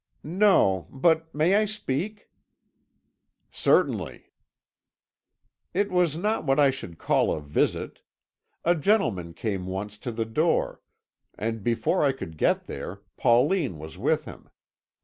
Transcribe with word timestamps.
"No 0.23 0.87
but 0.89 1.31
may 1.35 1.53
I 1.53 1.65
speak?" 1.65 2.27
"Certainly." 3.51 4.31
"It 5.75 5.91
was 5.91 6.17
not 6.17 6.43
what 6.43 6.59
I 6.59 6.71
should 6.71 6.97
call 6.97 7.31
a 7.31 7.39
visit. 7.39 8.01
A 8.65 8.73
gentleman 8.73 9.35
came 9.35 9.67
once 9.67 9.99
to 9.99 10.11
the 10.11 10.25
door, 10.25 10.81
and 11.37 11.61
before 11.63 12.01
I 12.01 12.13
could 12.13 12.35
get 12.39 12.65
there, 12.65 13.01
Pauline 13.15 13.77
was 13.77 13.95
with 13.95 14.25
him. 14.25 14.49